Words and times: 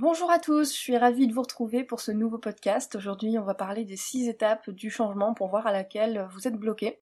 Bonjour 0.00 0.30
à 0.30 0.38
tous, 0.38 0.72
je 0.72 0.78
suis 0.78 0.96
ravie 0.96 1.26
de 1.26 1.34
vous 1.34 1.42
retrouver 1.42 1.82
pour 1.82 1.98
ce 1.98 2.12
nouveau 2.12 2.38
podcast. 2.38 2.94
Aujourd'hui, 2.94 3.36
on 3.36 3.42
va 3.42 3.54
parler 3.54 3.84
des 3.84 3.96
six 3.96 4.28
étapes 4.28 4.70
du 4.70 4.90
changement 4.90 5.34
pour 5.34 5.48
voir 5.48 5.66
à 5.66 5.72
laquelle 5.72 6.28
vous 6.30 6.46
êtes 6.46 6.54
bloqué. 6.54 7.00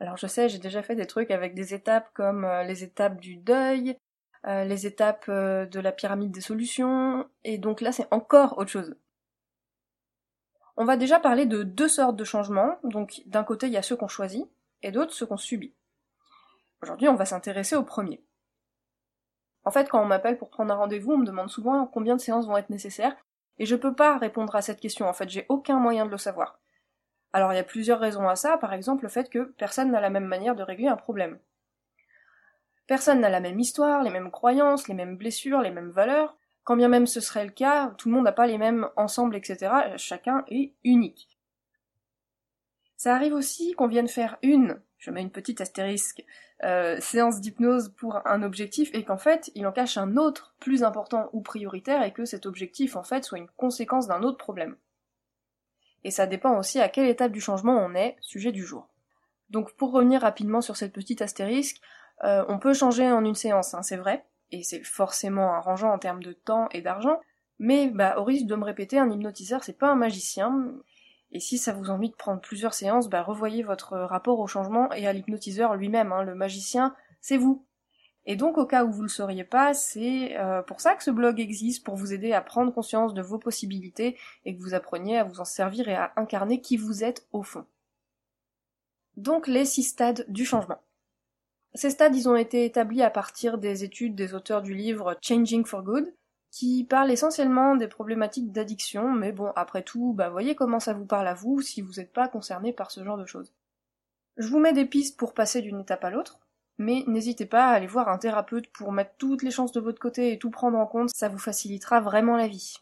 Alors 0.00 0.16
je 0.16 0.26
sais, 0.26 0.48
j'ai 0.48 0.58
déjà 0.58 0.82
fait 0.82 0.96
des 0.96 1.06
trucs 1.06 1.30
avec 1.30 1.54
des 1.54 1.74
étapes 1.74 2.08
comme 2.14 2.46
euh, 2.46 2.62
les 2.62 2.84
étapes 2.84 3.20
du 3.20 3.36
deuil, 3.36 3.98
euh, 4.46 4.64
les 4.64 4.86
étapes 4.86 5.26
euh, 5.28 5.66
de 5.66 5.78
la 5.78 5.92
pyramide 5.92 6.30
des 6.30 6.40
solutions, 6.40 7.28
et 7.44 7.58
donc 7.58 7.82
là 7.82 7.92
c'est 7.92 8.08
encore 8.10 8.56
autre 8.56 8.70
chose. 8.70 8.96
On 10.78 10.86
va 10.86 10.96
déjà 10.96 11.20
parler 11.20 11.44
de 11.44 11.62
deux 11.62 11.88
sortes 11.88 12.16
de 12.16 12.24
changements, 12.24 12.78
donc 12.82 13.20
d'un 13.26 13.44
côté 13.44 13.66
il 13.66 13.74
y 13.74 13.76
a 13.76 13.82
ceux 13.82 13.96
qu'on 13.96 14.08
choisit, 14.08 14.46
et 14.82 14.90
d'autres 14.90 15.12
ceux 15.12 15.26
qu'on 15.26 15.36
subit. 15.36 15.74
Aujourd'hui 16.82 17.08
on 17.08 17.14
va 17.14 17.26
s'intéresser 17.26 17.76
au 17.76 17.82
premier. 17.82 18.22
En 19.68 19.70
fait, 19.70 19.90
quand 19.90 20.00
on 20.00 20.06
m'appelle 20.06 20.38
pour 20.38 20.48
prendre 20.48 20.72
un 20.72 20.78
rendez-vous, 20.78 21.12
on 21.12 21.18
me 21.18 21.26
demande 21.26 21.50
souvent 21.50 21.86
combien 21.86 22.16
de 22.16 22.22
séances 22.22 22.46
vont 22.46 22.56
être 22.56 22.70
nécessaires, 22.70 23.14
et 23.58 23.66
je 23.66 23.76
peux 23.76 23.94
pas 23.94 24.16
répondre 24.16 24.56
à 24.56 24.62
cette 24.62 24.80
question, 24.80 25.06
en 25.06 25.12
fait, 25.12 25.28
j'ai 25.28 25.44
aucun 25.50 25.78
moyen 25.78 26.06
de 26.06 26.10
le 26.10 26.16
savoir. 26.16 26.58
Alors 27.34 27.52
il 27.52 27.56
y 27.56 27.58
a 27.58 27.64
plusieurs 27.64 28.00
raisons 28.00 28.26
à 28.30 28.34
ça, 28.34 28.56
par 28.56 28.72
exemple 28.72 29.02
le 29.02 29.10
fait 29.10 29.28
que 29.28 29.52
personne 29.58 29.90
n'a 29.90 30.00
la 30.00 30.08
même 30.08 30.24
manière 30.24 30.54
de 30.54 30.62
régler 30.62 30.88
un 30.88 30.96
problème. 30.96 31.38
Personne 32.86 33.20
n'a 33.20 33.28
la 33.28 33.40
même 33.40 33.60
histoire, 33.60 34.02
les 34.02 34.08
mêmes 34.08 34.30
croyances, 34.30 34.88
les 34.88 34.94
mêmes 34.94 35.18
blessures, 35.18 35.60
les 35.60 35.70
mêmes 35.70 35.90
valeurs. 35.90 36.38
Quand 36.64 36.74
bien 36.74 36.88
même 36.88 37.06
ce 37.06 37.20
serait 37.20 37.44
le 37.44 37.50
cas, 37.50 37.88
tout 37.98 38.08
le 38.08 38.14
monde 38.14 38.24
n'a 38.24 38.32
pas 38.32 38.46
les 38.46 38.56
mêmes 38.56 38.88
ensembles, 38.96 39.36
etc. 39.36 39.70
Chacun 39.98 40.46
est 40.48 40.72
unique. 40.82 41.38
Ça 42.96 43.14
arrive 43.14 43.34
aussi 43.34 43.74
qu'on 43.74 43.86
vienne 43.86 44.08
faire 44.08 44.38
une, 44.40 44.80
je 44.96 45.10
mets 45.10 45.20
une 45.20 45.30
petite 45.30 45.60
astérisque, 45.60 46.24
euh, 46.64 46.98
séance 47.00 47.40
d'hypnose 47.40 47.90
pour 47.96 48.26
un 48.26 48.42
objectif 48.42 48.90
et 48.92 49.04
qu'en 49.04 49.16
fait 49.16 49.50
il 49.54 49.64
en 49.66 49.72
cache 49.72 49.96
un 49.96 50.16
autre 50.16 50.56
plus 50.58 50.82
important 50.82 51.30
ou 51.32 51.40
prioritaire 51.40 52.02
et 52.02 52.12
que 52.12 52.24
cet 52.24 52.46
objectif 52.46 52.96
en 52.96 53.04
fait 53.04 53.24
soit 53.24 53.38
une 53.38 53.50
conséquence 53.56 54.08
d'un 54.08 54.22
autre 54.22 54.38
problème. 54.38 54.76
Et 56.02 56.10
ça 56.10 56.26
dépend 56.26 56.58
aussi 56.58 56.80
à 56.80 56.88
quelle 56.88 57.08
étape 57.08 57.32
du 57.32 57.40
changement 57.40 57.76
on 57.76 57.94
est, 57.94 58.16
sujet 58.20 58.50
du 58.50 58.64
jour. 58.64 58.88
Donc 59.50 59.72
pour 59.74 59.92
revenir 59.92 60.22
rapidement 60.22 60.60
sur 60.60 60.76
cette 60.76 60.92
petite 60.92 61.22
astérisque, 61.22 61.80
euh, 62.24 62.44
on 62.48 62.58
peut 62.58 62.74
changer 62.74 63.10
en 63.10 63.24
une 63.24 63.34
séance, 63.34 63.74
hein, 63.74 63.82
c'est 63.82 63.96
vrai, 63.96 64.24
et 64.50 64.62
c'est 64.64 64.82
forcément 64.82 65.54
arrangeant 65.54 65.92
en 65.92 65.98
termes 65.98 66.22
de 66.22 66.32
temps 66.32 66.68
et 66.72 66.82
d'argent, 66.82 67.20
mais 67.58 67.88
bah, 67.88 68.16
au 68.18 68.24
risque 68.24 68.46
de 68.46 68.56
me 68.56 68.64
répéter, 68.64 68.98
un 68.98 69.10
hypnotiseur 69.10 69.62
c'est 69.62 69.78
pas 69.78 69.90
un 69.90 69.96
magicien, 69.96 70.72
et 71.30 71.40
si 71.40 71.58
ça 71.58 71.72
vous 71.72 71.90
envie 71.90 72.10
de 72.10 72.14
prendre 72.14 72.40
plusieurs 72.40 72.74
séances, 72.74 73.08
bah 73.08 73.22
revoyez 73.22 73.62
votre 73.62 73.98
rapport 73.98 74.38
au 74.38 74.46
changement 74.46 74.90
et 74.92 75.06
à 75.06 75.12
l'hypnotiseur 75.12 75.76
lui-même. 75.76 76.12
Hein. 76.12 76.22
Le 76.22 76.34
magicien, 76.34 76.94
c'est 77.20 77.36
vous. 77.36 77.66
Et 78.24 78.36
donc 78.36 78.58
au 78.58 78.66
cas 78.66 78.84
où 78.84 78.90
vous 78.90 79.02
le 79.02 79.08
sauriez 79.08 79.44
pas, 79.44 79.74
c'est 79.74 80.36
euh, 80.38 80.62
pour 80.62 80.80
ça 80.80 80.94
que 80.94 81.02
ce 81.02 81.10
blog 81.10 81.40
existe, 81.40 81.84
pour 81.84 81.96
vous 81.96 82.12
aider 82.12 82.32
à 82.32 82.40
prendre 82.40 82.72
conscience 82.72 83.14
de 83.14 83.22
vos 83.22 83.38
possibilités 83.38 84.18
et 84.44 84.56
que 84.56 84.62
vous 84.62 84.74
appreniez 84.74 85.18
à 85.18 85.24
vous 85.24 85.40
en 85.40 85.44
servir 85.44 85.88
et 85.88 85.94
à 85.94 86.12
incarner 86.16 86.60
qui 86.60 86.76
vous 86.76 87.04
êtes 87.04 87.26
au 87.32 87.42
fond. 87.42 87.64
Donc 89.16 89.46
les 89.46 89.64
six 89.64 89.82
stades 89.82 90.24
du 90.28 90.44
changement. 90.44 90.80
Ces 91.74 91.90
stades, 91.90 92.16
ils 92.16 92.28
ont 92.28 92.36
été 92.36 92.64
établis 92.64 93.02
à 93.02 93.10
partir 93.10 93.58
des 93.58 93.84
études 93.84 94.14
des 94.14 94.34
auteurs 94.34 94.62
du 94.62 94.74
livre 94.74 95.16
Changing 95.22 95.64
for 95.64 95.82
Good, 95.82 96.12
qui 96.50 96.84
parle 96.84 97.10
essentiellement 97.10 97.76
des 97.76 97.88
problématiques 97.88 98.52
d'addiction, 98.52 99.12
mais 99.12 99.32
bon, 99.32 99.52
après 99.54 99.82
tout, 99.82 100.12
bah 100.14 100.30
voyez 100.30 100.54
comment 100.54 100.80
ça 100.80 100.94
vous 100.94 101.06
parle 101.06 101.28
à 101.28 101.34
vous 101.34 101.60
si 101.60 101.82
vous 101.82 101.94
n'êtes 101.94 102.12
pas 102.12 102.28
concerné 102.28 102.72
par 102.72 102.90
ce 102.90 103.04
genre 103.04 103.18
de 103.18 103.26
choses. 103.26 103.52
Je 104.36 104.48
vous 104.48 104.58
mets 104.58 104.72
des 104.72 104.86
pistes 104.86 105.18
pour 105.18 105.34
passer 105.34 105.60
d'une 105.62 105.80
étape 105.80 106.04
à 106.04 106.10
l'autre, 106.10 106.38
mais 106.78 107.04
n'hésitez 107.06 107.46
pas 107.46 107.66
à 107.66 107.72
aller 107.72 107.86
voir 107.86 108.08
un 108.08 108.18
thérapeute 108.18 108.68
pour 108.68 108.92
mettre 108.92 109.16
toutes 109.18 109.42
les 109.42 109.50
chances 109.50 109.72
de 109.72 109.80
votre 109.80 110.00
côté 110.00 110.32
et 110.32 110.38
tout 110.38 110.50
prendre 110.50 110.78
en 110.78 110.86
compte, 110.86 111.10
ça 111.14 111.28
vous 111.28 111.38
facilitera 111.38 112.00
vraiment 112.00 112.36
la 112.36 112.48
vie. 112.48 112.76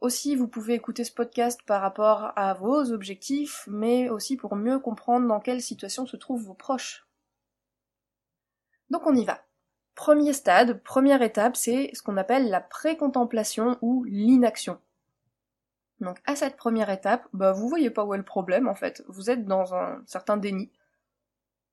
Aussi, 0.00 0.36
vous 0.36 0.46
pouvez 0.46 0.74
écouter 0.74 1.04
ce 1.04 1.12
podcast 1.12 1.60
par 1.66 1.80
rapport 1.80 2.32
à 2.36 2.52
vos 2.52 2.92
objectifs, 2.92 3.64
mais 3.66 4.10
aussi 4.10 4.36
pour 4.36 4.54
mieux 4.54 4.78
comprendre 4.78 5.26
dans 5.26 5.40
quelle 5.40 5.62
situation 5.62 6.06
se 6.06 6.18
trouvent 6.18 6.44
vos 6.44 6.54
proches. 6.54 7.06
Donc 8.90 9.06
on 9.06 9.16
y 9.16 9.24
va. 9.24 9.42
Premier 9.96 10.34
stade, 10.34 10.82
première 10.82 11.22
étape, 11.22 11.56
c'est 11.56 11.90
ce 11.94 12.02
qu'on 12.02 12.18
appelle 12.18 12.50
la 12.50 12.60
précontemplation 12.60 13.78
ou 13.80 14.04
l'inaction. 14.04 14.78
Donc 16.00 16.18
à 16.26 16.36
cette 16.36 16.56
première 16.56 16.90
étape, 16.90 17.26
bah 17.32 17.52
vous 17.52 17.66
voyez 17.66 17.88
pas 17.88 18.04
où 18.04 18.12
est 18.12 18.18
le 18.18 18.22
problème 18.22 18.68
en 18.68 18.74
fait, 18.74 19.02
vous 19.08 19.30
êtes 19.30 19.46
dans 19.46 19.74
un 19.74 20.02
certain 20.04 20.36
déni. 20.36 20.70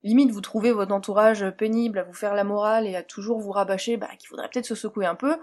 Limite 0.04 0.32
vous 0.32 0.40
trouvez 0.40 0.72
votre 0.72 0.94
entourage 0.94 1.50
pénible 1.52 2.00
à 2.00 2.04
vous 2.04 2.14
faire 2.14 2.34
la 2.34 2.46
morale 2.46 2.88
et 2.88 2.96
à 2.96 3.04
toujours 3.04 3.40
vous 3.40 3.52
rabâcher 3.52 3.98
bah 3.98 4.08
qu'il 4.18 4.30
faudrait 4.30 4.50
peut-être 4.50 4.66
se 4.66 4.76
secouer 4.76 5.06
un 5.06 5.16
peu, 5.16 5.36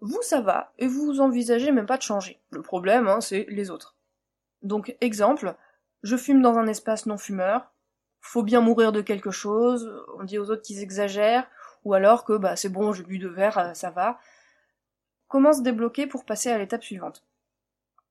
vous 0.00 0.22
ça 0.22 0.40
va, 0.40 0.72
et 0.78 0.86
vous 0.86 1.20
envisagez 1.20 1.72
même 1.72 1.86
pas 1.86 1.96
de 1.96 2.02
changer. 2.02 2.40
Le 2.50 2.62
problème, 2.62 3.08
hein, 3.08 3.20
c'est 3.20 3.46
les 3.48 3.68
autres. 3.68 3.96
Donc 4.62 4.96
exemple, 5.00 5.56
je 6.04 6.16
fume 6.16 6.40
dans 6.40 6.56
un 6.56 6.68
espace 6.68 7.06
non 7.06 7.18
fumeur, 7.18 7.72
faut 8.20 8.44
bien 8.44 8.60
mourir 8.60 8.92
de 8.92 9.00
quelque 9.00 9.32
chose, 9.32 9.92
on 10.16 10.22
dit 10.22 10.38
aux 10.38 10.50
autres 10.50 10.62
qu'ils 10.62 10.82
exagèrent, 10.82 11.48
ou 11.84 11.94
alors 11.94 12.24
que 12.24 12.36
bah 12.36 12.56
c'est 12.56 12.68
bon, 12.68 12.92
j'ai 12.92 13.02
bu 13.02 13.18
deux 13.18 13.30
verres, 13.30 13.58
euh, 13.58 13.74
ça 13.74 13.90
va. 13.90 14.18
Comment 15.28 15.52
se 15.52 15.62
débloquer 15.62 16.06
pour 16.06 16.24
passer 16.24 16.50
à 16.50 16.58
l'étape 16.58 16.84
suivante? 16.84 17.24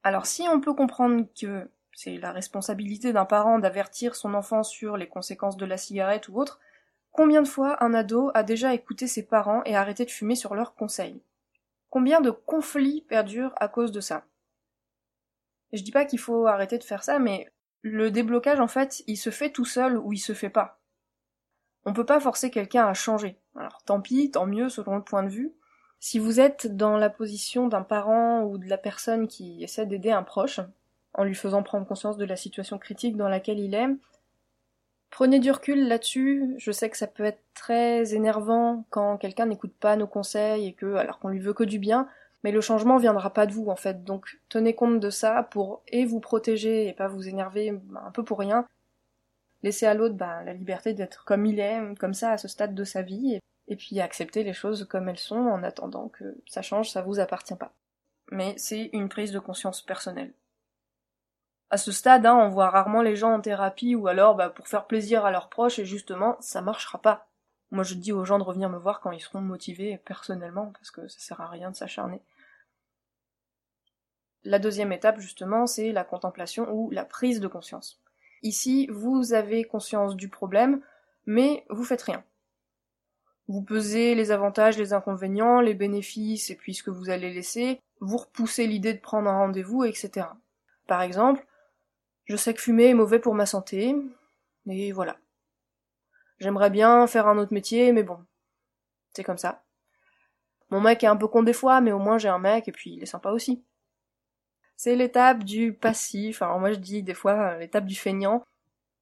Alors 0.04 0.26
si 0.26 0.44
on 0.50 0.62
peut 0.62 0.74
comprendre 0.74 1.26
que 1.40 1.70
c'est 1.94 2.18
la 2.18 2.32
responsabilité 2.32 3.12
d'un 3.12 3.26
parent 3.26 3.60
d'avertir 3.60 4.16
son 4.16 4.36
enfant 4.36 4.64
sur 4.64 4.98
les 4.98 5.08
conséquences 5.08 5.58
de 5.58 5.66
la 5.66 5.78
cigarette 5.78 6.30
ou 6.30 6.40
autre, 6.40 6.60
combien 7.12 7.42
de 7.42 7.48
fois 7.48 7.84
un 7.84 7.94
ado 7.94 8.30
a 8.36 8.44
déjà 8.44 8.74
écouté 8.74 9.08
ses 9.08 9.26
parents 9.26 9.64
et 9.66 9.76
arrêté 9.76 10.06
de 10.06 10.12
fumer 10.12 10.36
sur 10.36 10.54
leurs 10.54 10.76
conseils? 10.76 11.24
Combien 11.90 12.22
de 12.22 12.30
conflits 12.30 13.02
perdurent 13.02 13.54
à 13.56 13.68
cause 13.68 13.92
de 13.92 14.00
ça? 14.00 14.26
Je 15.74 15.82
dis 15.82 15.92
pas 15.92 16.06
qu'il 16.06 16.20
faut 16.20 16.46
arrêter 16.46 16.78
de 16.78 16.84
faire 16.84 17.04
ça, 17.04 17.18
mais 17.20 17.52
le 17.82 18.12
déblocage 18.12 18.60
en 18.60 18.68
fait, 18.68 19.04
il 19.08 19.18
se 19.18 19.32
fait 19.32 19.52
tout 19.52 19.66
seul 19.66 19.98
ou 19.98 20.14
il 20.14 20.20
se 20.20 20.34
fait 20.34 20.50
pas. 20.50 20.80
On 21.86 21.94
peut 21.94 22.06
pas 22.06 22.20
forcer 22.20 22.52
quelqu'un 22.52 22.86
à 22.86 22.94
changer. 22.94 23.40
Alors 23.58 23.82
tant 23.84 24.02
pis, 24.02 24.32
tant 24.32 24.46
mieux 24.46 24.70
selon 24.70 24.96
le 24.96 25.04
point 25.04 25.24
de 25.24 25.30
vue. 25.30 25.52
Si 26.00 26.20
vous 26.20 26.40
êtes 26.40 26.76
dans 26.76 26.98
la 26.98 27.10
position 27.10 27.68
d'un 27.68 27.82
parent 27.82 28.44
ou 28.44 28.58
de 28.58 28.68
la 28.68 28.78
personne 28.78 29.28
qui 29.28 29.64
essaie 29.64 29.86
d'aider 29.86 30.12
un 30.12 30.24
proche, 30.24 30.60
en 31.14 31.24
lui 31.24 31.34
faisant 31.36 31.64
prendre 31.64 31.88
conscience 31.88 32.18
de 32.18 32.26
la 32.26 32.36
situation 32.36 32.78
critique 32.78 33.18
dans 33.18 33.30
laquelle 33.30 33.60
il 33.60 33.74
est, 33.74 33.88
prenez 35.10 35.40
du 35.40 35.50
recul 35.50 35.88
là-dessus. 35.88 36.54
Je 36.58 36.72
sais 36.72 36.90
que 36.90 36.98
ça 36.98 37.08
peut 37.08 37.24
être 37.24 37.42
très 37.56 38.14
énervant 38.14 38.86
quand 38.92 39.18
quelqu'un 39.18 39.48
n'écoute 39.48 39.74
pas 39.80 39.96
nos 39.96 40.08
conseils 40.08 40.68
et 40.68 40.74
que, 40.74 40.96
alors 40.96 41.18
qu'on 41.18 41.30
lui 41.30 41.40
veut 41.40 41.54
que 41.54 41.64
du 41.64 41.80
bien, 41.80 42.08
mais 42.44 42.52
le 42.52 42.62
changement 42.62 42.98
viendra 42.98 43.32
pas 43.32 43.48
de 43.48 43.54
vous 43.54 43.68
en 43.70 43.76
fait. 43.76 44.04
Donc 44.04 44.40
tenez 44.50 44.76
compte 44.76 45.00
de 45.00 45.10
ça 45.10 45.44
pour 45.44 45.82
et 45.88 46.06
vous 46.06 46.20
protéger 46.20 46.88
et 46.88 46.94
pas 46.94 47.08
vous 47.08 47.28
énerver 47.28 47.74
un 48.06 48.12
peu 48.12 48.24
pour 48.24 48.38
rien, 48.38 48.68
laisser 49.64 49.86
à 49.86 49.94
l'autre 49.94 50.16
bah, 50.16 50.44
la 50.44 50.54
liberté 50.54 50.94
d'être 50.94 51.26
comme 51.26 51.46
il 51.46 51.60
est, 51.60 51.80
comme 52.00 52.14
ça 52.14 52.32
à 52.32 52.38
ce 52.38 52.48
stade 52.48 52.76
de 52.76 52.84
sa 52.84 53.02
vie, 53.02 53.40
et, 53.68 53.76
puis 53.76 54.00
accepter 54.00 54.44
les 54.44 54.54
choses 54.54 54.86
comme 54.90 55.10
elles 55.10 55.18
sont 55.18 55.36
en 55.36 55.64
attendant 55.64 56.10
que 56.10 56.38
ça 56.46 56.62
change, 56.62 56.90
ça 56.90 57.02
vous 57.02 57.20
appartient 57.20 57.56
pas. 57.56 57.74
Mais 58.32 58.54
c'est 58.58 58.90
une 58.94 59.10
prise 59.10 59.32
de 59.32 59.40
conscience 59.40 59.82
personnelle. 59.82 60.34
À 61.70 61.78
ce 61.78 61.92
stade, 61.92 62.26
hein, 62.26 62.36
on 62.36 62.50
voit 62.50 62.70
rarement 62.70 63.02
les 63.02 63.18
gens 63.18 63.34
en 63.34 63.42
thérapie 63.42 63.96
ou 63.96 64.08
alors 64.08 64.36
bah, 64.36 64.50
pour 64.50 64.68
faire 64.68 64.86
plaisir 64.86 65.26
à 65.26 65.32
leurs 65.32 65.50
proches 65.50 65.80
et 65.80 65.86
justement, 65.86 66.38
ça 66.40 66.62
marchera 66.62 67.02
pas. 67.02 67.28
Moi 67.72 67.84
je 67.84 67.96
dis 67.96 68.14
aux 68.14 68.24
gens 68.24 68.40
de 68.40 68.44
revenir 68.44 68.70
me 68.70 68.78
voir 68.78 69.02
quand 69.02 69.12
ils 69.12 69.20
seront 69.20 69.42
motivés 69.42 69.98
personnellement 70.06 70.72
parce 70.72 70.92
que 70.92 71.08
ça 71.10 71.20
sert 71.20 71.42
à 71.42 71.50
rien 71.50 71.72
de 71.72 71.76
s'acharner. 71.76 72.22
La 74.46 74.60
deuxième 74.60 74.94
étape 74.94 75.20
justement, 75.20 75.68
c'est 75.68 75.92
la 75.92 76.06
contemplation 76.06 76.72
ou 76.72 76.90
la 76.92 77.04
prise 77.04 77.42
de 77.42 77.48
conscience. 77.50 78.00
Ici, 78.44 78.88
vous 78.92 79.34
avez 79.34 79.64
conscience 79.64 80.16
du 80.16 80.30
problème, 80.30 80.82
mais 81.26 81.66
vous 81.70 81.84
faites 81.84 82.02
rien. 82.02 82.24
Vous 83.48 83.62
pesez 83.62 84.14
les 84.14 84.32
avantages, 84.32 84.78
les 84.78 84.94
inconvénients, 84.94 85.62
les 85.62 85.74
bénéfices 85.74 86.50
et 86.50 86.56
puis 86.56 86.74
ce 86.74 86.84
que 86.84 86.92
vous 86.92 87.10
allez 87.10 87.34
laisser, 87.34 87.80
vous 88.02 88.18
repoussez 88.18 88.68
l'idée 88.68 88.94
de 88.94 89.00
prendre 89.00 89.30
un 89.30 89.38
rendez-vous, 89.38 89.84
etc. 89.84 90.28
Par 90.86 91.02
exemple, 91.02 91.46
je 92.26 92.36
sais 92.36 92.54
que 92.54 92.62
fumer 92.62 92.90
est 92.90 92.94
mauvais 92.94 93.20
pour 93.20 93.34
ma 93.34 93.46
santé, 93.46 93.96
et 94.68 94.92
voilà. 94.92 95.18
J'aimerais 96.40 96.70
bien 96.70 97.08
faire 97.08 97.28
un 97.28 97.38
autre 97.38 97.54
métier, 97.54 97.94
mais 97.94 98.04
bon, 98.04 98.20
c'est 99.14 99.24
comme 99.24 99.38
ça. 99.38 99.64
Mon 100.70 100.82
mec 100.82 101.04
est 101.04 101.08
un 101.08 101.16
peu 101.16 101.28
con 101.28 101.44
des 101.44 101.54
fois, 101.54 101.80
mais 101.80 101.94
au 101.94 102.00
moins 102.00 102.18
j'ai 102.18 102.28
un 102.28 102.40
mec, 102.40 102.68
et 102.68 102.72
puis 102.74 102.94
il 102.94 103.04
est 103.04 103.08
sympa 103.08 103.32
aussi. 103.32 103.64
C'est 104.78 104.96
l'étape 104.96 105.44
du 105.44 105.74
passif, 105.74 106.44
alors 106.44 106.60
moi 106.60 106.72
je 106.72 106.78
dis 106.78 107.02
des 107.02 107.16
fois 107.16 107.34
euh, 107.34 107.58
l'étape 107.58 107.86
du 107.86 107.96
feignant. 107.96 108.44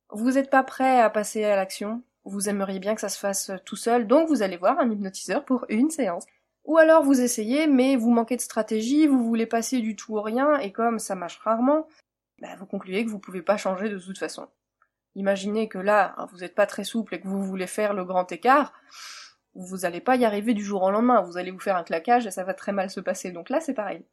Vous 0.10 0.31
n'êtes 0.31 0.50
pas 0.50 0.63
prêt 0.63 1.01
à 1.01 1.10
passer 1.10 1.44
à 1.44 1.57
l'action, 1.57 2.01
vous 2.24 2.48
aimeriez 2.48 2.80
bien 2.80 2.95
que 2.95 3.01
ça 3.01 3.10
se 3.10 3.19
fasse 3.19 3.50
euh, 3.50 3.57
tout 3.66 3.75
seul, 3.75 4.07
donc 4.07 4.30
vous 4.30 4.42
allez 4.42 4.56
voir 4.56 4.80
un 4.80 4.89
hypnotiseur 4.89 5.44
pour 5.44 5.66
une 5.68 5.89
séance. 5.89 6.25
Ou 6.63 6.77
alors 6.77 7.04
vous 7.04 7.19
essayez, 7.19 7.68
mais 7.68 7.98
vous 7.98 8.10
manquez 8.10 8.38
de 8.38 8.42
stratégie, 8.42 9.06
vous 9.06 9.24
voulez 9.25 9.45
passer 9.45 9.81
du 9.81 9.98
tout 9.98 10.16
au 10.16 10.22
rien, 10.22 10.57
et 10.60 10.72
comme 10.72 10.98
ça 10.98 11.13
marche 11.13 11.39
rarement, 11.39 11.88
bah 12.39 12.56
vous 12.57 12.66
concluez 12.66 13.06
que 13.06 13.10
vous 13.10 13.19
pouvez 13.19 13.42
pas 13.42 13.57
changer 13.57 13.89
de 13.89 14.00
toute 14.00 14.18
façon. 14.18 14.48
Imaginez 15.16 15.68
que 15.68 15.78
là, 15.78 16.16
hein, 16.18 16.28
vous 16.31 16.39
n'êtes 16.39 16.56
pas 16.56 16.68
très 16.68 16.86
souple 16.86 17.16
et 17.16 17.21
que 17.21 17.28
vous 17.28 17.44
voulez 17.44 17.68
faire 17.68 17.94
le 17.94 18.06
grand 18.06 18.31
écart, 18.31 18.74
Vous 19.56 19.80
n'allez 19.80 20.01
pas 20.01 20.16
y 20.18 20.25
arriver 20.25 20.54
du 20.54 20.63
jour 20.63 20.83
au 20.83 20.92
lendemain, 20.92 21.21
vous 21.21 21.38
allez 21.38 21.51
vous 21.51 21.60
faire 21.60 21.78
un 21.78 21.83
claquage 21.83 22.28
et 22.28 22.31
ça 22.31 22.44
va 22.44 22.54
très 22.54 22.71
mal 22.74 22.89
se 22.89 23.00
passer. 23.00 23.31
Donc 23.31 23.50
là, 23.50 23.62
c'est 23.62 23.74
pareil. 23.74 24.06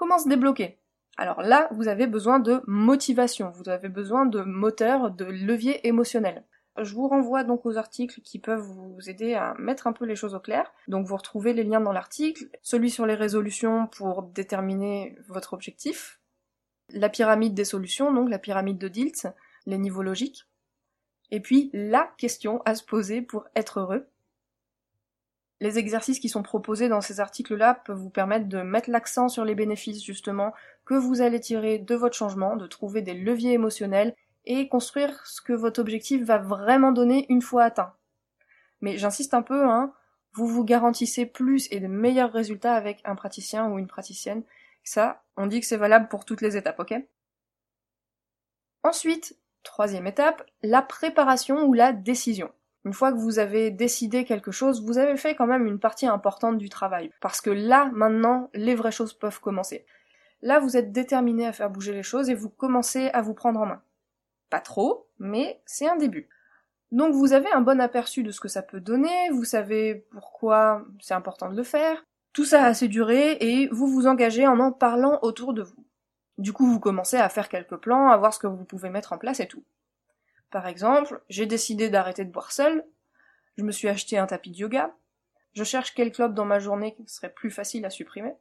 Comment 0.00 0.18
se 0.18 0.30
débloquer 0.30 0.78
Alors 1.18 1.42
là, 1.42 1.68
vous 1.72 1.86
avez 1.86 2.06
besoin 2.06 2.38
de 2.38 2.62
motivation, 2.66 3.50
vous 3.50 3.68
avez 3.68 3.90
besoin 3.90 4.24
de 4.24 4.40
moteur, 4.40 5.10
de 5.10 5.26
levier 5.26 5.86
émotionnel. 5.86 6.42
Je 6.80 6.94
vous 6.94 7.06
renvoie 7.06 7.44
donc 7.44 7.66
aux 7.66 7.76
articles 7.76 8.22
qui 8.22 8.38
peuvent 8.38 8.62
vous 8.62 8.96
aider 9.10 9.34
à 9.34 9.52
mettre 9.58 9.86
un 9.86 9.92
peu 9.92 10.06
les 10.06 10.16
choses 10.16 10.34
au 10.34 10.40
clair. 10.40 10.72
Donc 10.88 11.06
vous 11.06 11.18
retrouvez 11.18 11.52
les 11.52 11.64
liens 11.64 11.82
dans 11.82 11.92
l'article, 11.92 12.48
celui 12.62 12.88
sur 12.88 13.04
les 13.04 13.14
résolutions 13.14 13.88
pour 13.88 14.22
déterminer 14.22 15.18
votre 15.28 15.52
objectif, 15.52 16.22
la 16.88 17.10
pyramide 17.10 17.52
des 17.52 17.66
solutions, 17.66 18.10
donc 18.10 18.30
la 18.30 18.38
pyramide 18.38 18.78
de 18.78 18.88
Diltz, 18.88 19.26
les 19.66 19.76
niveaux 19.76 20.02
logiques, 20.02 20.46
et 21.30 21.40
puis 21.40 21.68
la 21.74 22.10
question 22.16 22.62
à 22.64 22.74
se 22.74 22.84
poser 22.84 23.20
pour 23.20 23.44
être 23.54 23.80
heureux. 23.80 24.08
Les 25.60 25.78
exercices 25.78 26.20
qui 26.20 26.30
sont 26.30 26.42
proposés 26.42 26.88
dans 26.88 27.02
ces 27.02 27.20
articles-là 27.20 27.74
peuvent 27.84 27.98
vous 27.98 28.10
permettre 28.10 28.48
de 28.48 28.62
mettre 28.62 28.90
l'accent 28.90 29.28
sur 29.28 29.44
les 29.44 29.54
bénéfices 29.54 30.02
justement 30.02 30.54
que 30.86 30.94
vous 30.94 31.20
allez 31.20 31.38
tirer 31.38 31.78
de 31.78 31.94
votre 31.94 32.16
changement, 32.16 32.56
de 32.56 32.66
trouver 32.66 33.02
des 33.02 33.12
leviers 33.12 33.52
émotionnels 33.52 34.14
et 34.46 34.68
construire 34.68 35.26
ce 35.26 35.42
que 35.42 35.52
votre 35.52 35.80
objectif 35.80 36.24
va 36.24 36.38
vraiment 36.38 36.92
donner 36.92 37.26
une 37.28 37.42
fois 37.42 37.64
atteint. 37.64 37.92
Mais 38.80 38.96
j'insiste 38.96 39.34
un 39.34 39.42
peu, 39.42 39.68
hein, 39.68 39.92
vous 40.32 40.46
vous 40.46 40.64
garantissez 40.64 41.26
plus 41.26 41.68
et 41.70 41.80
de 41.80 41.88
meilleurs 41.88 42.32
résultats 42.32 42.74
avec 42.74 43.02
un 43.04 43.14
praticien 43.14 43.68
ou 43.68 43.78
une 43.78 43.86
praticienne. 43.86 44.42
Ça, 44.82 45.22
on 45.36 45.46
dit 45.46 45.60
que 45.60 45.66
c'est 45.66 45.76
valable 45.76 46.08
pour 46.08 46.24
toutes 46.24 46.40
les 46.40 46.56
étapes, 46.56 46.80
ok? 46.80 46.94
Ensuite, 48.82 49.36
troisième 49.62 50.06
étape, 50.06 50.48
la 50.62 50.80
préparation 50.80 51.64
ou 51.64 51.74
la 51.74 51.92
décision. 51.92 52.50
Une 52.84 52.92
fois 52.94 53.12
que 53.12 53.18
vous 53.18 53.38
avez 53.38 53.70
décidé 53.70 54.24
quelque 54.24 54.50
chose, 54.50 54.82
vous 54.82 54.98
avez 54.98 55.16
fait 55.16 55.34
quand 55.34 55.46
même 55.46 55.66
une 55.66 55.78
partie 55.78 56.06
importante 56.06 56.58
du 56.58 56.68
travail. 56.68 57.10
Parce 57.20 57.40
que 57.40 57.50
là, 57.50 57.90
maintenant, 57.92 58.50
les 58.54 58.74
vraies 58.74 58.92
choses 58.92 59.12
peuvent 59.12 59.40
commencer. 59.40 59.84
Là, 60.42 60.60
vous 60.60 60.76
êtes 60.76 60.92
déterminé 60.92 61.46
à 61.46 61.52
faire 61.52 61.70
bouger 61.70 61.92
les 61.92 62.02
choses 62.02 62.30
et 62.30 62.34
vous 62.34 62.48
commencez 62.48 63.08
à 63.10 63.20
vous 63.20 63.34
prendre 63.34 63.60
en 63.60 63.66
main. 63.66 63.82
Pas 64.48 64.60
trop, 64.60 65.08
mais 65.18 65.60
c'est 65.66 65.88
un 65.88 65.96
début. 65.96 66.28
Donc 66.92 67.14
vous 67.14 67.32
avez 67.32 67.50
un 67.52 67.60
bon 67.60 67.80
aperçu 67.80 68.22
de 68.22 68.32
ce 68.32 68.40
que 68.40 68.48
ça 68.48 68.62
peut 68.62 68.80
donner, 68.80 69.30
vous 69.30 69.44
savez 69.44 70.06
pourquoi 70.10 70.84
c'est 71.00 71.14
important 71.14 71.48
de 71.48 71.56
le 71.56 71.62
faire. 71.62 72.04
Tout 72.32 72.44
ça 72.44 72.64
a 72.64 72.68
assez 72.68 72.88
duré 72.88 73.36
et 73.40 73.68
vous 73.68 73.86
vous 73.86 74.06
engagez 74.06 74.46
en 74.46 74.58
en 74.58 74.72
parlant 74.72 75.18
autour 75.22 75.52
de 75.52 75.62
vous. 75.62 75.84
Du 76.38 76.52
coup, 76.52 76.66
vous 76.66 76.80
commencez 76.80 77.16
à 77.16 77.28
faire 77.28 77.48
quelques 77.48 77.76
plans, 77.76 78.08
à 78.08 78.16
voir 78.16 78.32
ce 78.32 78.38
que 78.38 78.46
vous 78.46 78.64
pouvez 78.64 78.88
mettre 78.88 79.12
en 79.12 79.18
place 79.18 79.40
et 79.40 79.46
tout. 79.46 79.62
Par 80.50 80.66
exemple, 80.66 81.22
j'ai 81.28 81.46
décidé 81.46 81.90
d'arrêter 81.90 82.24
de 82.24 82.30
boire 82.30 82.52
seul, 82.52 82.84
je 83.56 83.62
me 83.62 83.72
suis 83.72 83.88
acheté 83.88 84.18
un 84.18 84.26
tapis 84.26 84.50
de 84.50 84.56
yoga, 84.56 84.94
je 85.54 85.64
cherche 85.64 85.94
quel 85.94 86.12
club 86.12 86.34
dans 86.34 86.44
ma 86.44 86.58
journée 86.58 86.94
qui 86.94 87.06
serait 87.08 87.32
plus 87.32 87.50
facile 87.50 87.84
à 87.84 87.90
supprimer. 87.90 88.34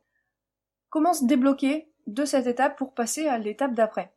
Comment 0.90 1.14
se 1.14 1.26
débloquer 1.26 1.92
de 2.08 2.26
cette 2.26 2.48
étape 2.48 2.78
pour 2.78 2.94
passer 2.94 3.28
à 3.28 3.38
l'étape 3.38 3.74
d'après? 3.74 4.12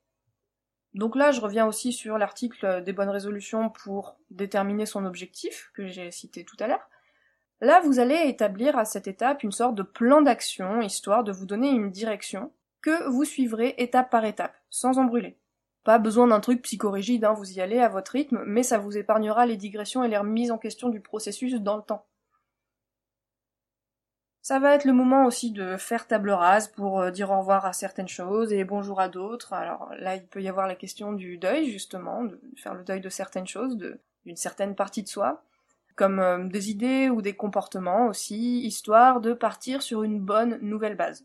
Donc 0.95 1.17
là, 1.17 1.33
je 1.33 1.41
reviens 1.41 1.67
aussi 1.67 1.93
sur 1.93 2.19
l'article 2.19 2.83
des 2.83 2.93
bonnes 2.93 3.09
résolutions 3.09 3.71
pour 3.71 4.19
déterminer 4.31 4.85
son 4.85 5.07
objectif, 5.07 5.71
que 5.75 5.87
j'ai 5.87 6.11
cité 6.11 6.45
tout 6.45 6.57
à 6.61 6.67
l'heure. 6.67 6.89
Là, 7.61 7.81
vous 7.81 7.99
allez 7.99 8.29
établir 8.29 8.77
à 8.77 8.85
cette 8.85 9.07
étape 9.07 9.43
une 9.43 9.53
sorte 9.53 9.75
de 9.75 9.83
plan 9.83 10.21
d'action, 10.21 10.83
histoire 10.83 11.25
de 11.25 11.33
vous 11.33 11.47
donner 11.47 11.71
une 11.71 11.91
direction, 11.91 12.53
que 12.83 13.09
vous 13.09 13.25
suivrez 13.25 13.75
étape 13.79 14.11
par 14.11 14.25
étape, 14.25 14.55
sans 14.69 14.99
en 14.99 15.05
brûler. 15.05 15.39
Pas 15.85 15.99
besoin 15.99 16.29
d'un 16.29 16.41
truc 16.41 16.63
psychorigide, 16.63 17.25
hein, 17.25 17.33
vous 17.33 17.53
y 17.53 17.61
allez 17.61 17.81
à 17.81 17.89
votre 17.89 18.13
rythme, 18.13 18.43
mais 18.47 18.63
ça 18.63 18.79
vous 18.79 18.97
épargnera 18.97 19.47
les 19.47 19.57
digressions 19.57 20.05
et 20.05 20.09
les 20.09 20.19
remises 20.19 20.53
en 20.53 20.59
question 20.59 20.89
du 20.89 21.01
processus 21.01 21.55
dans 21.55 21.77
le 21.77 21.83
temps. 21.83 22.07
Ça 24.43 24.59
va 24.59 24.75
être 24.75 24.85
le 24.85 24.93
moment 24.93 25.25
aussi 25.27 25.53
de 25.53 25.77
faire 25.77 26.09
table 26.09 26.31
rase 26.31 26.67
pour 26.67 27.01
euh, 27.01 27.11
dire 27.13 27.31
au 27.31 27.39
revoir 27.39 27.65
à 27.65 27.73
certaines 27.73 28.09
choses 28.09 28.53
et 28.53 28.65
bonjour 28.65 29.01
à 29.01 29.09
d'autres. 29.09 29.53
Alors 29.53 29.93
là, 29.99 30.17
il 30.17 30.27
peut 30.27 30.43
y 30.43 30.49
avoir 30.49 30.67
la 30.67 30.75
question 30.75 31.13
du 31.13 31.39
deuil, 31.39 31.71
justement, 31.71 32.25
de 32.25 32.41
faire 32.57 32.75
le 32.75 32.83
deuil 32.83 33.01
de 33.01 33.09
certaines 33.09 33.47
choses, 33.47 33.77
d'une 33.77 34.37
certaine 34.37 34.75
partie 34.75 35.05
de 35.05 35.09
soi, 35.09 35.45
comme 35.95 36.19
euh, 36.19 36.45
des 36.49 36.71
idées 36.71 37.09
ou 37.09 37.23
des 37.23 37.35
comportements 37.35 38.07
aussi, 38.07 38.63
histoire 38.63 39.21
de 39.21 39.33
partir 39.33 39.81
sur 39.81 40.03
une 40.03 40.21
bonne 40.21 40.59
nouvelle 40.61 40.97
base. 40.97 41.25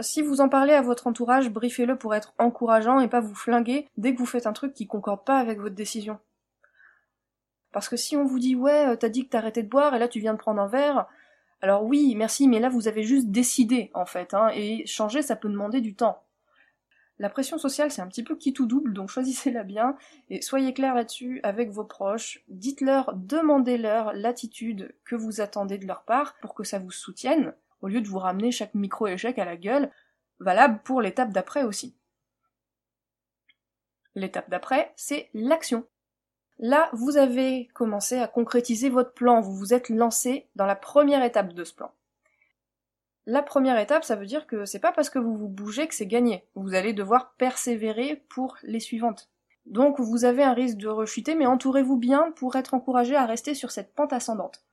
Si 0.00 0.22
vous 0.22 0.40
en 0.40 0.48
parlez 0.48 0.72
à 0.72 0.82
votre 0.82 1.06
entourage, 1.06 1.50
briefez-le 1.50 1.96
pour 1.96 2.14
être 2.14 2.34
encourageant 2.38 2.98
et 2.98 3.08
pas 3.08 3.20
vous 3.20 3.34
flinguer 3.34 3.88
dès 3.96 4.12
que 4.12 4.18
vous 4.18 4.26
faites 4.26 4.48
un 4.48 4.52
truc 4.52 4.74
qui 4.74 4.88
concorde 4.88 5.24
pas 5.24 5.38
avec 5.38 5.60
votre 5.60 5.76
décision. 5.76 6.18
Parce 7.70 7.88
que 7.88 7.96
si 7.96 8.16
on 8.16 8.24
vous 8.24 8.38
dit 8.38 8.56
ouais, 8.56 8.88
euh, 8.88 8.96
t'as 8.96 9.08
dit 9.08 9.24
que 9.24 9.30
t'arrêtais 9.30 9.62
de 9.62 9.68
boire 9.68 9.94
et 9.94 9.98
là 9.98 10.08
tu 10.08 10.20
viens 10.20 10.32
de 10.32 10.38
prendre 10.38 10.60
un 10.60 10.66
verre, 10.66 11.06
alors 11.60 11.84
oui, 11.84 12.14
merci, 12.16 12.48
mais 12.48 12.58
là 12.58 12.68
vous 12.68 12.88
avez 12.88 13.04
juste 13.04 13.28
décidé 13.28 13.90
en 13.94 14.06
fait, 14.06 14.34
hein, 14.34 14.48
et 14.54 14.84
changer 14.86 15.22
ça 15.22 15.36
peut 15.36 15.48
demander 15.48 15.80
du 15.80 15.94
temps. 15.94 16.22
La 17.18 17.30
pression 17.30 17.58
sociale 17.58 17.90
c'est 17.90 18.02
un 18.02 18.08
petit 18.08 18.24
peu 18.24 18.36
qui 18.36 18.52
tout 18.52 18.66
double, 18.66 18.92
donc 18.92 19.10
choisissez-la 19.10 19.62
bien, 19.62 19.96
et 20.28 20.42
soyez 20.42 20.72
clair 20.72 20.94
là-dessus 20.94 21.40
avec 21.42 21.70
vos 21.70 21.84
proches, 21.84 22.44
dites-leur, 22.48 23.12
demandez-leur 23.14 24.12
l'attitude 24.12 24.94
que 25.04 25.14
vous 25.16 25.40
attendez 25.40 25.78
de 25.78 25.86
leur 25.86 26.02
part 26.02 26.34
pour 26.40 26.54
que 26.54 26.64
ça 26.64 26.78
vous 26.78 26.90
soutienne, 26.90 27.54
au 27.84 27.88
lieu 27.88 28.00
de 28.00 28.08
vous 28.08 28.18
ramener 28.18 28.50
chaque 28.50 28.72
micro-échec 28.72 29.38
à 29.38 29.44
la 29.44 29.58
gueule, 29.58 29.90
valable 30.38 30.80
pour 30.84 31.02
l'étape 31.02 31.34
d'après 31.34 31.64
aussi. 31.64 31.94
L'étape 34.14 34.48
d'après, 34.48 34.94
c'est 34.96 35.28
l'action. 35.34 35.84
Là, 36.58 36.88
vous 36.94 37.18
avez 37.18 37.68
commencé 37.74 38.18
à 38.18 38.26
concrétiser 38.26 38.88
votre 38.88 39.12
plan, 39.12 39.42
vous 39.42 39.54
vous 39.54 39.74
êtes 39.74 39.90
lancé 39.90 40.48
dans 40.56 40.64
la 40.64 40.76
première 40.76 41.22
étape 41.22 41.52
de 41.52 41.62
ce 41.62 41.74
plan. 41.74 41.92
La 43.26 43.42
première 43.42 43.78
étape, 43.78 44.02
ça 44.02 44.16
veut 44.16 44.24
dire 44.24 44.46
que 44.46 44.64
c'est 44.64 44.78
pas 44.78 44.92
parce 44.92 45.10
que 45.10 45.18
vous 45.18 45.36
vous 45.36 45.48
bougez 45.48 45.86
que 45.86 45.94
c'est 45.94 46.06
gagné. 46.06 46.46
Vous 46.54 46.72
allez 46.72 46.94
devoir 46.94 47.34
persévérer 47.34 48.24
pour 48.30 48.56
les 48.62 48.80
suivantes. 48.80 49.28
Donc 49.66 50.00
vous 50.00 50.24
avez 50.24 50.42
un 50.42 50.54
risque 50.54 50.78
de 50.78 50.88
rechuter, 50.88 51.34
mais 51.34 51.44
entourez-vous 51.44 51.98
bien 51.98 52.32
pour 52.32 52.56
être 52.56 52.72
encouragé 52.72 53.14
à 53.14 53.26
rester 53.26 53.52
sur 53.52 53.70
cette 53.70 53.94
pente 53.94 54.14
ascendante. 54.14 54.64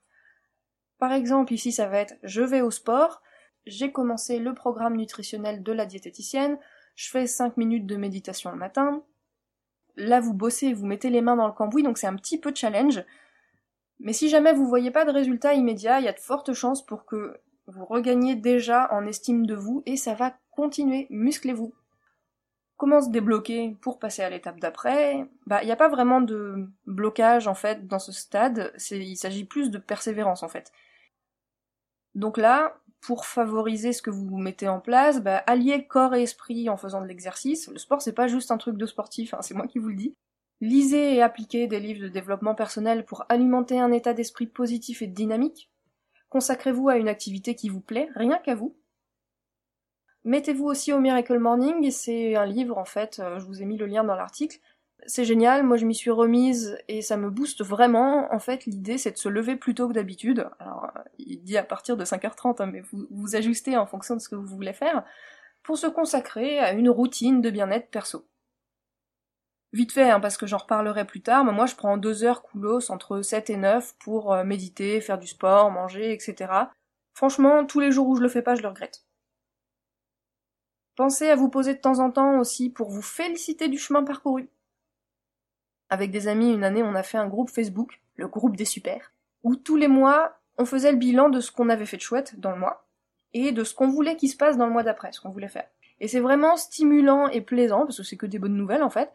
Par 1.01 1.13
exemple, 1.13 1.51
ici 1.51 1.71
ça 1.71 1.87
va 1.87 1.97
être 1.97 2.13
je 2.21 2.43
vais 2.43 2.61
au 2.61 2.69
sport, 2.69 3.23
j'ai 3.65 3.91
commencé 3.91 4.37
le 4.37 4.53
programme 4.53 4.95
nutritionnel 4.95 5.63
de 5.63 5.71
la 5.71 5.87
diététicienne, 5.87 6.59
je 6.93 7.09
fais 7.09 7.25
5 7.25 7.57
minutes 7.57 7.87
de 7.87 7.95
méditation 7.95 8.51
le 8.51 8.57
matin, 8.57 9.01
là 9.95 10.19
vous 10.19 10.35
bossez, 10.35 10.73
vous 10.73 10.85
mettez 10.85 11.09
les 11.09 11.21
mains 11.21 11.35
dans 11.35 11.47
le 11.47 11.53
cambouis, 11.53 11.81
donc 11.81 11.97
c'est 11.97 12.05
un 12.05 12.15
petit 12.15 12.39
peu 12.39 12.53
challenge. 12.53 13.03
Mais 13.99 14.13
si 14.13 14.29
jamais 14.29 14.53
vous 14.53 14.67
voyez 14.67 14.91
pas 14.91 15.03
de 15.03 15.09
résultat 15.09 15.55
immédiat, 15.55 15.99
il 15.99 16.05
y 16.05 16.07
a 16.07 16.13
de 16.13 16.19
fortes 16.19 16.53
chances 16.53 16.85
pour 16.85 17.05
que 17.05 17.35
vous 17.65 17.85
regagniez 17.85 18.35
déjà 18.35 18.87
en 18.93 19.07
estime 19.07 19.47
de 19.47 19.55
vous 19.55 19.81
et 19.87 19.97
ça 19.97 20.13
va 20.13 20.37
continuer, 20.51 21.07
musclez-vous. 21.09 21.73
Comment 22.77 23.01
se 23.01 23.09
débloquer 23.09 23.75
pour 23.81 23.97
passer 23.97 24.21
à 24.21 24.29
l'étape 24.29 24.59
d'après 24.59 25.27
Bah, 25.47 25.63
il 25.63 25.65
n'y 25.65 25.71
a 25.71 25.75
pas 25.75 25.89
vraiment 25.89 26.21
de 26.21 26.69
blocage 26.85 27.47
en 27.47 27.55
fait 27.55 27.87
dans 27.87 27.97
ce 27.97 28.11
stade, 28.11 28.71
il 28.91 29.17
s'agit 29.17 29.45
plus 29.45 29.71
de 29.71 29.79
persévérance 29.79 30.43
en 30.43 30.47
fait. 30.47 30.71
Donc 32.15 32.37
là, 32.37 32.77
pour 33.01 33.25
favoriser 33.25 33.93
ce 33.93 34.01
que 34.01 34.11
vous 34.11 34.37
mettez 34.37 34.67
en 34.67 34.79
place, 34.79 35.21
bah, 35.21 35.43
alliez 35.47 35.85
corps 35.87 36.13
et 36.13 36.23
esprit 36.23 36.69
en 36.69 36.77
faisant 36.77 37.01
de 37.01 37.07
l'exercice. 37.07 37.67
Le 37.67 37.79
sport, 37.79 38.01
c'est 38.01 38.13
pas 38.13 38.27
juste 38.27 38.51
un 38.51 38.57
truc 38.57 38.77
de 38.77 38.85
sportif, 38.85 39.33
hein, 39.33 39.41
c'est 39.41 39.55
moi 39.55 39.67
qui 39.67 39.79
vous 39.79 39.89
le 39.89 39.95
dis. 39.95 40.15
Lisez 40.61 41.15
et 41.15 41.21
appliquez 41.23 41.65
des 41.65 41.79
livres 41.79 42.03
de 42.03 42.07
développement 42.07 42.53
personnel 42.53 43.03
pour 43.03 43.25
alimenter 43.29 43.79
un 43.79 43.91
état 43.91 44.13
d'esprit 44.13 44.45
positif 44.45 45.01
et 45.01 45.07
dynamique. 45.07 45.71
Consacrez-vous 46.29 46.87
à 46.89 46.97
une 46.97 47.09
activité 47.09 47.55
qui 47.55 47.67
vous 47.67 47.81
plaît, 47.81 48.09
rien 48.15 48.37
qu'à 48.37 48.53
vous. 48.53 48.77
Mettez-vous 50.23 50.65
aussi 50.65 50.93
au 50.93 50.99
Miracle 50.99 51.39
Morning, 51.39 51.89
c'est 51.89 52.35
un 52.35 52.45
livre 52.45 52.77
en 52.77 52.85
fait, 52.85 53.19
euh, 53.19 53.39
je 53.39 53.45
vous 53.45 53.63
ai 53.63 53.65
mis 53.65 53.77
le 53.77 53.87
lien 53.87 54.03
dans 54.03 54.15
l'article, 54.15 54.59
c'est 55.05 55.25
génial, 55.25 55.63
moi 55.63 55.77
je 55.77 55.85
m'y 55.85 55.95
suis 55.95 56.11
remise 56.11 56.77
et 56.87 57.01
ça 57.01 57.17
me 57.17 57.29
booste 57.29 57.63
vraiment. 57.63 58.33
En 58.33 58.39
fait, 58.39 58.65
l'idée 58.65 58.97
c'est 58.97 59.11
de 59.11 59.17
se 59.17 59.29
lever 59.29 59.55
plus 59.55 59.75
tôt 59.75 59.87
que 59.87 59.93
d'habitude. 59.93 60.49
Alors, 60.59 60.91
il 61.17 61.43
dit 61.43 61.57
à 61.57 61.63
partir 61.63 61.97
de 61.97 62.05
5h30, 62.05 62.61
hein, 62.61 62.65
mais 62.67 62.81
vous 62.81 63.07
vous 63.09 63.35
ajustez 63.35 63.77
en 63.77 63.85
fonction 63.85 64.15
de 64.15 64.21
ce 64.21 64.29
que 64.29 64.35
vous 64.35 64.45
voulez 64.55 64.73
faire, 64.73 65.03
pour 65.63 65.77
se 65.77 65.87
consacrer 65.87 66.59
à 66.59 66.73
une 66.73 66.89
routine 66.89 67.41
de 67.41 67.49
bien-être 67.49 67.89
perso. 67.89 68.25
Vite 69.73 69.93
fait, 69.93 70.09
hein, 70.09 70.19
parce 70.19 70.37
que 70.37 70.47
j'en 70.47 70.57
reparlerai 70.57 71.05
plus 71.05 71.21
tard, 71.21 71.45
mais 71.45 71.53
moi 71.53 71.65
je 71.65 71.75
prends 71.75 71.97
deux 71.97 72.23
heures 72.23 72.41
coulos 72.41 72.91
entre 72.91 73.21
7 73.21 73.49
et 73.49 73.57
9 73.57 73.95
pour 73.99 74.33
euh, 74.33 74.43
méditer, 74.43 74.99
faire 74.99 75.17
du 75.17 75.27
sport, 75.27 75.71
manger, 75.71 76.11
etc. 76.11 76.51
Franchement, 77.13 77.65
tous 77.65 77.79
les 77.79 77.91
jours 77.91 78.07
où 78.07 78.15
je 78.15 78.21
le 78.21 78.29
fais 78.29 78.41
pas, 78.41 78.55
je 78.55 78.61
le 78.61 78.67
regrette. 78.67 79.05
Pensez 80.95 81.29
à 81.29 81.35
vous 81.35 81.49
poser 81.49 81.73
de 81.73 81.79
temps 81.79 81.99
en 81.99 82.11
temps 82.11 82.39
aussi 82.39 82.69
pour 82.69 82.89
vous 82.89 83.01
féliciter 83.01 83.69
du 83.69 83.77
chemin 83.77 84.03
parcouru. 84.03 84.49
Avec 85.91 86.09
des 86.09 86.29
amis, 86.29 86.53
une 86.53 86.63
année, 86.63 86.83
on 86.83 86.95
a 86.95 87.03
fait 87.03 87.17
un 87.17 87.27
groupe 87.27 87.49
Facebook, 87.49 87.99
le 88.15 88.29
groupe 88.29 88.55
des 88.55 88.63
super, 88.63 89.11
où 89.43 89.57
tous 89.57 89.75
les 89.75 89.89
mois, 89.89 90.37
on 90.57 90.63
faisait 90.65 90.93
le 90.93 90.97
bilan 90.97 91.27
de 91.27 91.41
ce 91.41 91.51
qu'on 91.51 91.67
avait 91.67 91.85
fait 91.85 91.97
de 91.97 92.01
chouette 92.01 92.39
dans 92.39 92.51
le 92.51 92.57
mois, 92.57 92.87
et 93.33 93.51
de 93.51 93.65
ce 93.65 93.75
qu'on 93.75 93.89
voulait 93.89 94.15
qu'il 94.15 94.29
se 94.29 94.37
passe 94.37 94.55
dans 94.55 94.65
le 94.65 94.71
mois 94.71 94.83
d'après, 94.83 95.11
ce 95.11 95.19
qu'on 95.19 95.31
voulait 95.31 95.49
faire. 95.49 95.67
Et 95.99 96.07
c'est 96.07 96.21
vraiment 96.21 96.55
stimulant 96.55 97.27
et 97.27 97.41
plaisant, 97.41 97.85
parce 97.85 97.97
que 97.97 98.03
c'est 98.03 98.15
que 98.15 98.25
des 98.25 98.39
bonnes 98.39 98.55
nouvelles 98.55 98.83
en 98.83 98.89
fait. 98.89 99.11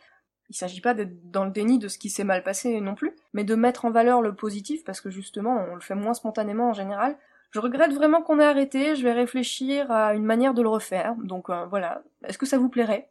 Il 0.50 0.54
s'agit 0.54 0.82
pas 0.82 0.92
d'être 0.92 1.30
dans 1.30 1.46
le 1.46 1.50
déni 1.50 1.78
de 1.78 1.88
ce 1.88 1.96
qui 1.96 2.10
s'est 2.10 2.24
mal 2.24 2.42
passé 2.42 2.78
non 2.82 2.94
plus, 2.94 3.16
mais 3.32 3.42
de 3.42 3.54
mettre 3.54 3.86
en 3.86 3.90
valeur 3.90 4.20
le 4.20 4.34
positif, 4.34 4.84
parce 4.84 5.00
que 5.00 5.08
justement, 5.08 5.66
on 5.70 5.76
le 5.76 5.80
fait 5.80 5.94
moins 5.94 6.14
spontanément 6.14 6.68
en 6.68 6.74
général. 6.74 7.16
Je 7.52 7.60
regrette 7.60 7.94
vraiment 7.94 8.20
qu'on 8.20 8.38
ait 8.38 8.44
arrêté, 8.44 8.96
je 8.96 9.02
vais 9.02 9.12
réfléchir 9.12 9.90
à 9.90 10.14
une 10.14 10.24
manière 10.24 10.52
de 10.52 10.60
le 10.60 10.68
refaire, 10.68 11.14
donc 11.16 11.48
euh, 11.48 11.64
voilà. 11.66 12.02
Est-ce 12.22 12.36
que 12.36 12.44
ça 12.44 12.58
vous 12.58 12.68
plairait? 12.68 13.08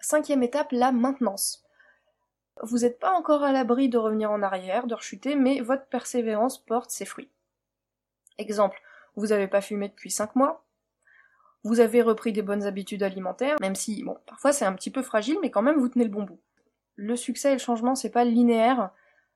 Cinquième 0.00 0.42
étape, 0.42 0.72
la 0.72 0.90
maintenance. 0.90 1.63
Vous 2.62 2.78
n'êtes 2.78 2.98
pas 2.98 3.12
encore 3.12 3.42
à 3.42 3.52
l'abri 3.52 3.88
de 3.88 3.98
revenir 3.98 4.30
en 4.30 4.42
arrière, 4.42 4.86
de 4.86 4.94
rechuter, 4.94 5.34
mais 5.34 5.60
votre 5.60 5.86
persévérance 5.86 6.58
porte 6.58 6.90
ses 6.90 7.04
fruits. 7.04 7.30
Exemple, 8.38 8.80
vous 9.16 9.28
n'avez 9.28 9.48
pas 9.48 9.60
fumé 9.60 9.88
depuis 9.88 10.10
5 10.10 10.36
mois, 10.36 10.64
vous 11.64 11.80
avez 11.80 12.02
repris 12.02 12.32
des 12.32 12.42
bonnes 12.42 12.64
habitudes 12.64 13.02
alimentaires, 13.02 13.56
même 13.60 13.74
si, 13.74 14.04
bon, 14.04 14.18
parfois 14.26 14.52
c'est 14.52 14.66
un 14.66 14.74
petit 14.74 14.90
peu 14.90 15.02
fragile, 15.02 15.38
mais 15.40 15.50
quand 15.50 15.62
même 15.62 15.78
vous 15.78 15.88
tenez 15.88 16.04
le 16.04 16.10
bon 16.10 16.22
bout. 16.22 16.38
Le 16.96 17.16
succès 17.16 17.50
et 17.50 17.54
le 17.54 17.58
changement, 17.58 17.94
c'est 17.94 18.10
pas 18.10 18.24
linéaire, 18.24 18.90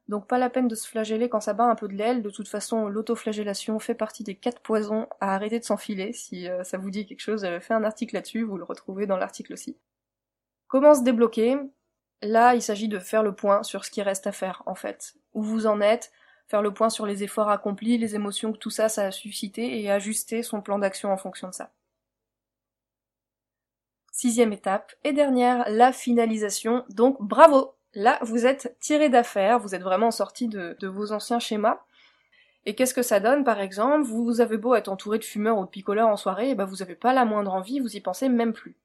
donc 0.09 0.27
pas 0.27 0.39
la 0.39 0.51
peine 0.51 0.69
de 0.69 0.75
se 0.75 0.87
flageller 0.87 1.29
quand 1.31 1.41
ça 1.41 1.55
bat 1.55 1.65
un 1.65 1.75
peu 1.75 1.89
de 1.89 1.95
l'aile. 1.95 2.23
De 2.23 2.31
toute 2.31 2.49
façon, 2.49 2.89
l'autoflagellation 2.89 3.79
fait 3.79 3.95
partie 3.95 4.25
des 4.25 4.35
quatre 4.35 4.61
poisons 4.61 5.09
à 5.21 5.35
arrêter 5.35 5.59
de 5.59 5.65
s'enfiler. 5.65 6.13
Si 6.13 6.49
euh, 6.49 6.65
ça 6.65 6.77
vous 6.77 6.91
dit 6.91 7.07
quelque 7.07 7.21
chose, 7.21 7.41
j'avais 7.41 7.61
fait 7.61 7.75
un 7.75 7.85
article 7.85 8.15
là-dessus, 8.15 8.43
vous 8.43 8.59
le 8.59 8.65
retrouvez 8.65 9.07
dans 9.07 9.17
l'article 9.17 9.55
aussi. 9.55 9.77
Comment 10.67 10.95
se 10.95 11.03
débloquer? 11.03 11.57
Là, 12.23 12.55
il 12.55 12.63
s'agit 12.63 12.89
de 12.89 12.99
faire 12.99 13.23
le 13.23 13.35
point 13.35 13.63
sur 13.63 13.85
ce 13.85 13.91
qui 13.91 14.03
reste 14.03 14.27
à 14.27 14.33
faire, 14.33 14.63
en 14.67 14.75
fait. 14.75 15.15
Où 15.35 15.43
vous 15.43 15.67
en 15.67 15.81
êtes, 15.81 16.13
faire 16.49 16.63
le 16.63 16.75
point 16.75 16.91
sur 16.91 17.07
les 17.07 17.23
efforts 17.23 17.51
accomplis, 17.51 17.99
les 17.99 18.15
émotions 18.15 18.53
que 18.53 18.59
tout 18.59 18.71
ça, 18.71 18.89
ça 18.89 19.07
a 19.07 19.11
suscité, 19.11 19.81
et 19.81 19.91
ajuster 19.91 20.43
son 20.43 20.61
plan 20.61 20.79
d'action 20.79 21.13
en 21.13 21.17
fonction 21.17 21.49
de 21.49 21.55
ça. 21.55 21.71
Sixième 24.13 24.53
étape 24.53 24.95
et 25.05 25.13
dernière, 25.13 25.65
la 25.69 25.93
finalisation. 25.93 26.85
Donc 26.89 27.23
bravo 27.23 27.79
Là, 27.95 28.19
vous 28.23 28.47
êtes 28.47 28.77
tiré 28.81 29.09
d'affaire, 29.09 29.59
vous 29.59 29.75
êtes 29.75 29.83
vraiment 29.83 30.11
sorti 30.11 30.47
de, 30.49 30.77
vos 30.87 31.13
anciens 31.13 31.39
schémas. 31.39 31.81
Et 32.67 32.75
qu'est-ce 32.75 32.95
que 32.95 33.03
ça 33.03 33.19
donne, 33.19 33.45
par 33.45 33.61
exemple 33.61 34.03
Vous 34.03 34.41
avez 34.41 34.59
beau 34.59 34.75
être 34.75 34.89
entouré 34.89 35.19
de 35.19 35.25
fumeurs 35.25 35.59
ou 35.59 35.65
de 35.65 35.71
picoleurs 35.71 36.09
en 36.09 36.17
soirée, 36.17 36.51
et 36.51 36.55
ben 36.55 36.67
vous 36.67 36.77
n'avez 36.77 36.95
pas 36.95 37.13
la 37.15 37.25
moindre 37.25 37.55
envie, 37.55 37.81
vous 37.81 37.97
y 37.97 38.01
pensez 38.01 38.29
même 38.29 38.53
plus. 38.53 38.77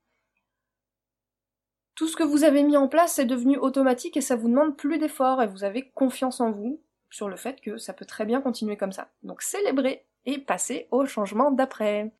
Tout 1.96 2.08
ce 2.08 2.16
que 2.16 2.24
vous 2.24 2.44
avez 2.44 2.64
mis 2.64 2.78
en 2.78 2.88
place 2.88 3.20
est 3.20 3.26
devenu 3.26 3.58
automatique 3.58 4.18
et 4.18 4.22
ça 4.22 4.36
vous 4.36 4.50
demande 4.50 4.76
plus 4.76 4.98
d'efforts 4.98 5.42
et 5.42 5.48
vous 5.48 5.64
avez 5.64 5.90
confiance 5.92 6.42
en 6.42 6.52
vous 6.52 6.82
sur 7.12 7.30
le 7.30 7.36
fait 7.36 7.62
que 7.62 7.78
ça 7.78 7.94
peut 7.94 8.06
très 8.06 8.26
bien 8.26 8.42
continuer 8.42 8.78
comme 8.78 8.92
ça. 8.92 9.10
Donc 9.22 9.44
célébrez 9.44 10.06
et 10.26 10.40
passez 10.40 10.88
au 10.90 11.06
changement 11.06 11.52
d'après. 11.52 12.12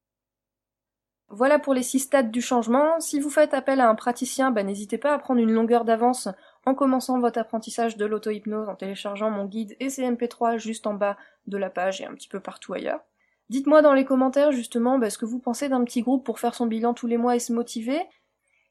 Voilà 1.30 1.58
pour 1.58 1.74
les 1.74 1.82
six 1.82 2.00
stades 2.00 2.30
du 2.30 2.42
changement. 2.42 3.00
Si 3.00 3.20
vous 3.20 3.32
faites 3.32 3.56
appel 3.56 3.80
à 3.80 3.90
un 3.90 3.96
praticien, 3.96 4.52
bah, 4.52 4.62
n'hésitez 4.62 5.00
pas 5.00 5.14
à 5.14 5.18
prendre 5.18 5.42
une 5.42 5.52
longueur 5.52 5.84
d'avance 5.84 6.30
en 6.66 6.76
commençant 6.76 7.20
votre 7.20 7.40
apprentissage 7.40 7.98
de 7.98 8.06
l'auto-hypnose 8.06 8.70
en 8.70 8.76
téléchargeant 8.76 9.32
mon 9.32 9.46
guide 9.46 9.76
et 9.80 9.88
mp 9.88 10.30
3 10.30 10.58
juste 10.58 10.86
en 10.86 10.94
bas 10.94 11.18
de 11.48 11.58
la 11.58 11.72
page 11.72 12.02
et 12.02 12.06
un 12.06 12.14
petit 12.14 12.28
peu 12.28 12.40
partout 12.40 12.74
ailleurs. 12.74 13.02
Dites-moi 13.50 13.82
dans 13.82 13.94
les 13.94 14.06
commentaires 14.06 14.52
justement 14.52 15.00
bah, 15.00 15.10
ce 15.10 15.18
que 15.18 15.26
vous 15.26 15.40
pensez 15.40 15.70
d'un 15.70 15.84
petit 15.84 16.04
groupe 16.04 16.24
pour 16.24 16.40
faire 16.40 16.54
son 16.54 16.68
bilan 16.68 16.94
tous 16.94 17.08
les 17.08 17.18
mois 17.18 17.36
et 17.36 17.40
se 17.40 17.52
motiver. 17.52 18.00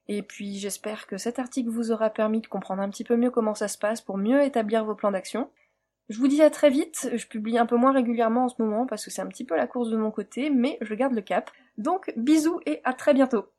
Et 0.09 0.23
puis 0.23 0.59
j'espère 0.59 1.07
que 1.07 1.17
cet 1.17 1.39
article 1.39 1.71
vous 1.71 1.93
aura 1.93 2.11
permis 2.11 2.41
de 2.41 2.47
comprendre 2.47 2.83
un 2.83 2.91
petit 2.91 3.05
peu 3.05 3.17
mieux 3.17 3.31
comment 3.31 3.55
ça 3.55 3.69
se 3.69 3.79
passe 3.79 4.01
pour 4.01 4.19
mieux 4.19 4.43
établir 4.43 4.85
vos 4.85 4.95
plans 4.95 5.13
d'action. 5.13 5.51
Je 6.09 6.19
vous 6.19 6.29
dis 6.29 6.43
à 6.43 6.51
très 6.51 6.69
vite, 6.69 7.11
je 7.15 7.27
publie 7.27 7.59
un 7.59 7.67
peu 7.67 7.77
moins 7.77 7.93
régulièrement 7.93 8.45
en 8.45 8.49
ce 8.49 8.61
moment 8.61 8.87
parce 8.87 9.05
que 9.05 9.11
c'est 9.11 9.23
un 9.23 9.29
petit 9.29 9.45
peu 9.45 9.57
la 9.57 9.67
course 9.67 9.91
de 9.91 9.97
mon 9.97 10.11
côté, 10.11 10.51
mais 10.51 10.77
je 10.81 10.95
garde 10.95 11.15
le 11.15 11.23
cap. 11.23 11.51
Donc 11.79 12.13
bisous 12.17 12.61
et 12.67 12.81
à 12.85 12.93
très 12.93 13.15
bientôt 13.15 13.47